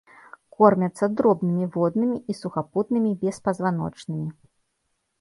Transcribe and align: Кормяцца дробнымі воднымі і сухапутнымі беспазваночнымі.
Кормяцца 0.55 1.09
дробнымі 1.19 1.69
воднымі 1.77 2.17
і 2.33 2.39
сухапутнымі 2.41 3.11
беспазваночнымі. 3.23 4.27